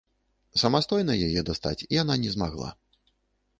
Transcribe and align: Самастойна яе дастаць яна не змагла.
Самастойна 0.61 1.17
яе 1.27 1.41
дастаць 1.51 1.87
яна 2.01 2.19
не 2.25 2.35
змагла. 2.39 2.69